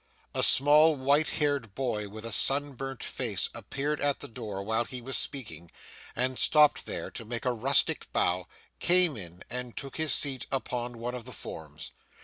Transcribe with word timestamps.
A 0.33 0.41
small 0.41 0.95
white 0.95 1.29
headed 1.29 1.75
boy 1.75 2.09
with 2.09 2.25
a 2.25 2.31
sunburnt 2.31 3.03
face 3.03 3.49
appeared 3.53 4.01
at 4.01 4.19
the 4.19 4.27
door 4.27 4.63
while 4.63 4.83
he 4.83 4.99
was 4.99 5.15
speaking, 5.15 5.69
and 6.15 6.39
stopping 6.39 6.81
there 6.87 7.11
to 7.11 7.23
make 7.23 7.45
a 7.45 7.53
rustic 7.53 8.11
bow, 8.11 8.47
came 8.79 9.15
in 9.15 9.43
and 9.47 9.77
took 9.77 9.97
his 9.97 10.11
seat 10.11 10.47
upon 10.51 10.97
one 10.97 11.13
of 11.13 11.25
the 11.25 11.31
forms. 11.31 11.91